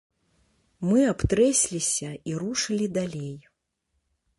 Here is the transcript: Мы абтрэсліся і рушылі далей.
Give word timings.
Мы 0.91 0.99
абтрэсліся 1.11 2.09
і 2.33 2.37
рушылі 2.43 2.87
далей. 3.01 3.35